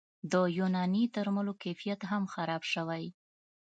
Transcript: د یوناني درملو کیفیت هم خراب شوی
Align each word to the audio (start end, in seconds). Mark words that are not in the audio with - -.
د 0.31 0.33
یوناني 0.57 1.03
درملو 1.15 1.53
کیفیت 1.63 1.99
هم 2.11 2.23
خراب 2.33 2.63
شوی 2.73 3.05